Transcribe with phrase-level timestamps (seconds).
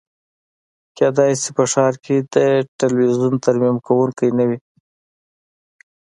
[0.97, 2.35] کیدای شي په ښار کې د
[2.79, 4.57] تلویزیون ترمیم کونکی نه وي